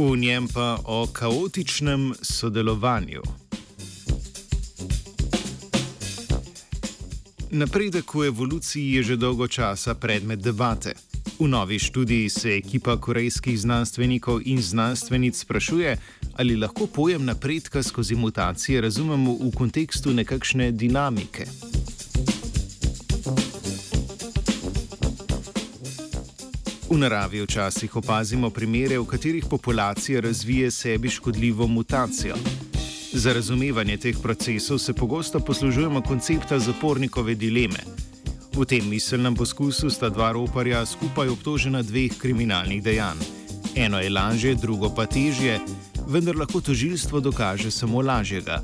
v 0.00 0.16
njem 0.16 0.48
pa 0.48 0.78
o 0.84 1.06
kaotičnem 1.12 2.14
sodelovanju. 2.22 3.22
Napredek 7.50 8.14
v 8.14 8.26
evoluciji 8.26 8.92
je 8.92 9.02
že 9.02 9.16
dolgo 9.16 9.48
časa 9.48 9.94
predmet 9.94 10.40
debate. 10.40 10.94
V 11.40 11.48
novi 11.48 11.78
študiji 11.78 12.30
se 12.30 12.48
ekipa 12.56 12.96
korejskih 12.96 13.60
znanstvenikov 13.60 14.40
in 14.44 14.62
znanstvenic 14.62 15.36
sprašuje, 15.36 15.96
ali 16.32 16.56
lahko 16.56 16.86
pojem 16.86 17.24
napredka 17.24 17.82
skozi 17.82 18.14
mutacije 18.14 18.80
razumemo 18.80 19.32
v 19.32 19.52
kontekstu 19.52 20.12
nekakšne 20.12 20.72
dinamike. 20.72 21.44
V 26.90 26.98
naravi 26.98 27.42
včasih 27.42 27.96
opazimo 27.96 28.50
primere, 28.50 28.98
v 28.98 29.06
katerih 29.06 29.44
populacija 29.50 30.20
razvije 30.20 30.70
sebi 30.70 31.08
škodljivo 31.08 31.66
mutacijo. 31.66 32.34
Za 33.12 33.32
razumevanje 33.32 33.96
teh 33.96 34.16
procesov 34.22 34.78
se 34.78 34.92
pogosto 34.92 35.40
poslužujemo 35.40 36.02
koncepta 36.02 36.58
zapornikove 36.58 37.34
dileme. 37.34 37.78
V 38.56 38.64
tem 38.64 38.88
miselnem 38.88 39.34
poskusu 39.34 39.90
sta 39.90 40.08
dva 40.08 40.32
roparja 40.32 40.86
skupaj 40.86 41.28
obtožena 41.28 41.82
dveh 41.82 42.18
kriminalnih 42.18 42.82
dejanj. 42.82 43.22
Eno 43.74 44.00
je 44.00 44.10
lažje, 44.10 44.54
drugo 44.54 44.90
pa 44.90 45.06
težje, 45.06 45.60
vendar 46.08 46.36
lahko 46.36 46.60
tožilstvo 46.60 47.20
dokaže 47.20 47.70
samo 47.70 48.02
lažjega. 48.02 48.62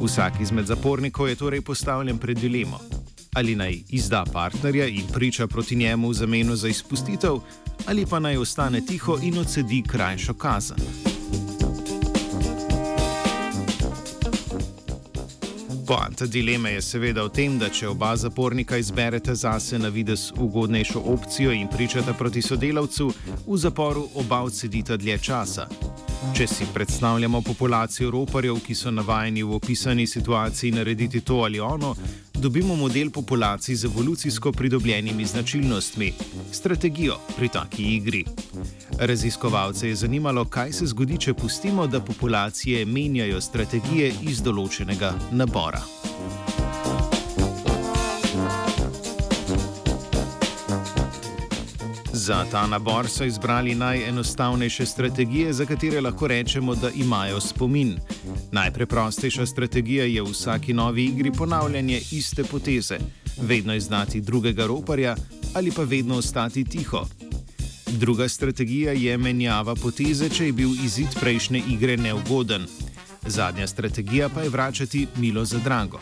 Vsak 0.00 0.40
izmed 0.40 0.66
zapornikov 0.66 1.28
je 1.28 1.36
torej 1.36 1.60
postavljen 1.60 2.18
pred 2.18 2.38
dilemo 2.38 2.91
ali 3.34 3.54
naj 3.56 3.78
izda 3.88 4.24
partnerja 4.32 4.86
in 4.86 5.06
priča 5.12 5.46
proti 5.46 5.76
njemu 5.76 6.08
v 6.08 6.14
zameno 6.14 6.56
za 6.56 6.68
izpustitev, 6.68 7.38
ali 7.86 8.06
pa 8.06 8.18
naj 8.18 8.36
ostane 8.36 8.86
tiho 8.86 9.18
in 9.22 9.38
odsedi 9.38 9.82
krajšo 9.88 10.34
kazen. 10.34 10.76
Poanta 15.86 16.26
dileme 16.26 16.70
je 16.72 16.82
seveda 16.82 17.24
v 17.24 17.28
tem, 17.28 17.58
da 17.58 17.68
če 17.68 17.88
oba 17.88 18.16
zapornika 18.16 18.76
izberete 18.76 19.34
zase 19.34 19.78
na 19.78 19.88
vides 19.88 20.30
ugodnejšo 20.36 21.00
opcijo 21.00 21.52
in 21.52 21.68
pričate 21.68 22.12
proti 22.18 22.42
sodelavcu, 22.42 23.12
v 23.46 23.56
zaporu 23.56 24.08
oba 24.14 24.42
odsedita 24.42 24.96
dlje 24.96 25.18
časa. 25.18 25.66
Če 26.36 26.46
si 26.46 26.66
predstavljamo 26.74 27.40
populacijo 27.40 28.10
roparjev, 28.10 28.60
ki 28.66 28.74
so 28.74 28.90
navajeni 28.90 29.42
v 29.42 29.56
opisani 29.56 30.06
situaciji 30.06 30.72
narediti 30.72 31.20
to 31.20 31.42
ali 31.44 31.60
ono, 31.60 31.96
dobimo 32.42 32.74
model 32.74 33.10
populacij 33.10 33.74
z 33.74 33.84
evolucijsko 33.84 34.52
pridobljenimi 34.52 35.26
značilnostmi, 35.26 36.12
strategijo 36.52 37.16
pri 37.36 37.48
taki 37.48 37.82
igri. 37.82 38.24
Raziskovalce 38.98 39.88
je 39.88 39.94
zanimalo, 39.94 40.44
kaj 40.44 40.72
se 40.72 40.86
zgodi, 40.86 41.18
če 41.18 41.34
pustimo, 41.34 41.86
da 41.86 42.00
populacije 42.00 42.84
menjajo 42.86 43.40
strategije 43.40 44.12
iz 44.22 44.42
določenega 44.42 45.14
nabora. 45.30 45.82
Za 52.22 52.44
ta 52.50 52.66
nabor 52.66 53.08
so 53.08 53.24
izbrali 53.24 53.74
najenostavnejše 53.74 54.86
strategije, 54.86 55.52
za 55.52 55.66
katere 55.66 56.00
lahko 56.00 56.26
rečemo, 56.26 56.74
da 56.74 56.90
imajo 56.90 57.40
spomin. 57.40 57.98
Najpreprostejša 58.52 59.46
strategija 59.46 60.04
je 60.04 60.22
v 60.22 60.30
vsaki 60.30 60.72
novi 60.72 61.04
igri 61.04 61.32
ponavljanje 61.32 62.00
iste 62.12 62.44
poteze, 62.44 62.98
vedno 63.40 63.74
iznati 63.74 64.20
drugega 64.20 64.66
roparja 64.66 65.16
ali 65.54 65.72
pa 65.72 65.82
vedno 65.82 66.16
ostati 66.16 66.64
tiho. 66.64 67.06
Druga 67.86 68.28
strategija 68.28 68.92
je 68.92 69.18
menjava 69.18 69.74
poteze, 69.74 70.28
če 70.28 70.46
je 70.46 70.52
bil 70.52 70.70
izid 70.84 71.18
prejšnje 71.20 71.62
igre 71.68 71.96
neugoden. 71.96 72.66
Zadnja 73.26 73.66
strategija 73.66 74.28
pa 74.28 74.42
je 74.42 74.48
vračati 74.48 75.06
milo 75.16 75.44
za 75.44 75.58
drago. 75.58 76.00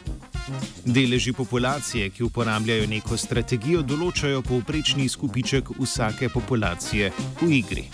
Deleži 0.84 1.32
populacije, 1.32 2.10
ki 2.10 2.22
uporabljajo 2.22 2.86
neko 2.86 3.16
strategijo, 3.16 3.82
določajo 3.82 4.42
povprečni 4.42 5.08
skupiček 5.08 5.70
vsake 5.78 6.28
populacije 6.28 7.12
v 7.42 7.52
igri. 7.60 7.84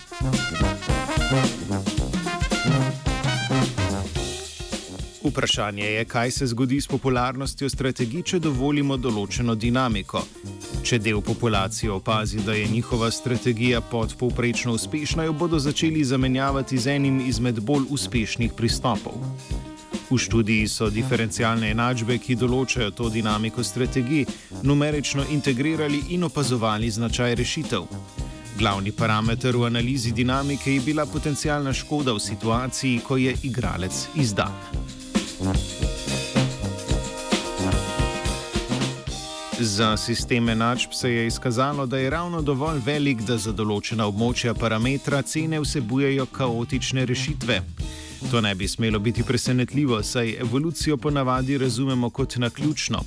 Vprašanje 5.27 5.83
je, 5.83 6.05
kaj 6.05 6.31
se 6.31 6.47
zgodi 6.47 6.81
s 6.81 6.87
popularnostjo 6.87 7.69
strategij, 7.69 8.23
če 8.23 8.39
dovolimo 8.39 8.97
določeno 8.97 9.55
dinamiko. 9.55 10.23
Če 10.87 10.99
del 11.03 11.19
populacije 11.21 11.91
opazi, 11.91 12.39
da 12.45 12.55
je 12.55 12.67
njihova 12.71 13.11
strategija 13.11 13.81
podpovprečno 13.81 14.73
uspešna, 14.73 15.27
jo 15.27 15.33
bodo 15.33 15.59
začeli 15.59 16.03
zamenjavati 16.03 16.77
z 16.77 16.95
enim 16.95 17.19
izmed 17.27 17.59
bolj 17.59 17.89
uspešnih 17.89 18.53
pristopov. 18.55 19.19
V 20.09 20.17
študiji 20.17 20.67
so 20.67 20.87
diferencialne 20.89 21.73
enačbe, 21.75 22.15
ki 22.17 22.37
določajo 22.39 22.93
to 22.95 23.09
dinamiko 23.11 23.63
strategij, 23.63 24.23
numerično 24.63 25.25
integrirali 25.35 25.99
in 26.15 26.23
opazovali 26.23 26.91
značaj 26.91 27.35
rešitev. 27.35 27.83
Glavni 28.57 28.91
parameter 28.91 29.57
v 29.57 29.67
analizi 29.67 30.11
dinamike 30.11 30.73
je 30.73 30.81
bila 30.81 31.05
potencijalna 31.05 31.73
škoda 31.73 32.15
v 32.15 32.23
situaciji, 32.23 33.01
ko 33.03 33.17
je 33.17 33.35
igralec 33.43 34.07
izdan. 34.15 34.55
Za 39.59 39.97
sistem 39.97 40.49
enačb 40.49 40.91
se 40.93 41.11
je 41.11 41.27
izkazalo, 41.27 41.85
da 41.85 41.97
je 41.97 42.09
ravno 42.09 42.41
dovolj 42.41 42.79
velik, 42.85 43.21
da 43.27 43.37
za 43.37 43.51
določena 43.51 44.07
območja 44.07 44.53
parametra 44.53 45.21
cene 45.21 45.59
vsebujejo 45.59 46.25
kaotične 46.31 47.05
rešitve. 47.05 47.61
To 48.31 48.41
ne 48.41 48.55
bi 48.55 48.67
smelo 48.67 48.99
biti 48.99 49.23
presenetljivo, 49.23 50.03
saj 50.03 50.29
evolucijo 50.39 50.97
ponavadi 50.97 51.57
razumemo 51.57 52.09
kot 52.09 52.35
naključno. 52.35 53.03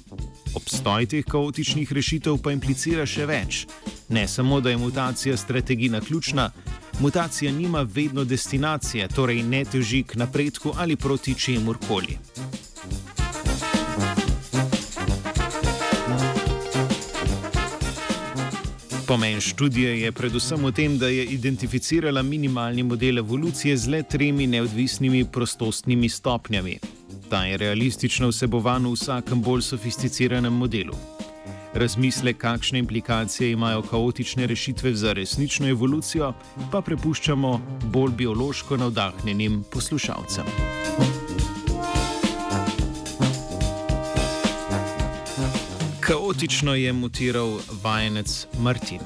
Obstoj 0.55 1.07
teh 1.07 1.25
kaotičnih 1.25 1.93
rešitev 1.93 2.39
pa 2.43 2.53
implicira 2.53 3.07
še 3.07 3.27
več. 3.27 3.67
Ne 4.09 4.29
samo, 4.29 4.61
da 4.61 4.71
je 4.71 4.77
mutacija 4.77 5.37
strategij 5.37 5.89
naključna, 5.89 6.51
mutacija 7.01 7.53
nima 7.53 7.83
vedno 7.83 8.25
destinacije, 8.25 9.09
torej 9.09 9.43
ne 9.43 9.65
teži 9.65 10.03
k 10.03 10.15
napredku 10.15 10.73
ali 10.77 10.97
proti 10.97 11.35
čemur 11.35 11.79
Pomen 19.11 19.41
študije 19.41 20.01
je 20.01 20.13
predvsem 20.13 20.67
v 20.67 20.71
tem, 20.73 20.93
da 20.99 21.09
je 21.09 21.25
identificirala 21.35 22.23
minimalni 22.23 22.83
model 22.83 23.19
evolucije 23.19 23.77
z 23.77 23.89
le 23.91 24.03
tremi 24.03 24.47
neodvisnimi 24.47 25.25
prostostnimi 25.25 26.09
stopnjami. 26.09 26.79
Ta 27.31 27.43
je 27.45 27.57
realistično 27.57 28.29
vsebovan 28.31 28.87
v 28.87 28.93
vsakem 28.95 29.43
bolj 29.43 29.65
sofisticiranem 29.67 30.55
modelu. 30.55 30.95
Razmisle, 31.75 32.33
kakšne 32.39 32.79
implikacije 32.79 33.51
imajo 33.51 33.83
kaotične 33.83 34.47
rešitve 34.47 34.95
za 34.95 35.13
resnično 35.13 35.67
evolucijo, 35.69 36.33
pa 36.71 36.81
prepuščamo 36.81 37.61
bolj 37.91 38.15
biološko 38.15 38.77
navdahnjenim 38.77 39.65
poslušalcem. 39.73 40.47
Kaotično 46.11 46.75
je 46.75 46.93
mutiral 46.93 47.59
vajenec 47.83 48.47
Martin. 48.59 49.01